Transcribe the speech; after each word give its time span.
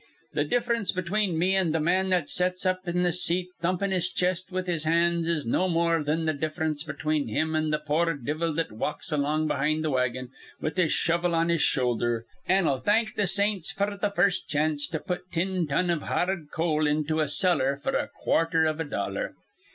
Th' 0.33 0.49
diff'rence 0.49 0.91
between 0.91 1.37
me 1.37 1.55
an' 1.55 1.73
th' 1.73 1.79
man 1.79 2.09
that 2.09 2.27
sets 2.27 2.65
up 2.65 2.87
in 2.87 3.07
th' 3.07 3.13
seat 3.13 3.49
thumpin' 3.61 3.91
his 3.91 4.09
chest 4.09 4.51
with 4.51 4.65
his 4.65 4.83
hands 4.83 5.27
is 5.27 5.45
no 5.45 5.69
more 5.69 6.03
thin 6.03 6.25
th' 6.25 6.39
diff'rence 6.39 6.81
between 6.83 7.27
him 7.27 7.55
an' 7.55 7.71
th' 7.71 7.85
poor 7.85 8.15
divvle 8.15 8.51
that 8.53 8.71
walks 8.71 9.11
along 9.11 9.47
behind 9.47 9.83
th' 9.83 9.91
wagon 9.91 10.29
with 10.59 10.75
his 10.75 10.91
shovel 10.91 11.35
on 11.35 11.49
his 11.49 11.61
shoulder, 11.61 12.25
an' 12.47 12.67
'll 12.67 12.79
thank 12.79 13.13
th' 13.15 13.29
saints 13.29 13.71
f'r 13.71 13.95
th' 14.01 14.15
first 14.15 14.49
chanst 14.49 14.89
to 14.91 14.99
put 14.99 15.31
tin 15.31 15.67
ton 15.67 15.91
iv 15.91 16.01
ha 16.01 16.25
ard 16.27 16.47
coal 16.49 16.87
into 16.87 17.19
a 17.21 17.29
cellar 17.29 17.77
f'r 17.79 17.93
a 17.93 18.09
quarther 18.25 18.65
iv 18.65 18.79
a 18.79 18.83
dollar. 18.85 19.35